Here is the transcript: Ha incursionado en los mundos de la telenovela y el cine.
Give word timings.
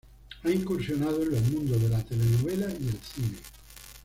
Ha 0.41 0.49
incursionado 0.49 1.21
en 1.21 1.29
los 1.29 1.43
mundos 1.51 1.79
de 1.79 1.89
la 1.89 2.01
telenovela 2.03 2.65
y 2.71 2.87
el 2.87 2.99
cine. 3.03 3.37